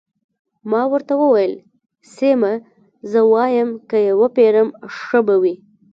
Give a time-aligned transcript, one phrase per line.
[0.71, 1.53] ما ورته وویل:
[2.15, 2.53] سیمه،
[3.11, 5.55] زه وایم که يې وپېرم، ښه به وي.